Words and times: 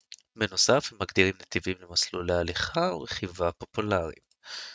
בנוסף 0.35 0.91
הם 0.91 0.97
מגדירים 1.01 1.33
נתיבים 1.41 1.75
למסלולי 1.81 2.33
הליכה 2.33 2.79
ורכיבה 2.81 3.51
פופולריים 3.51 4.21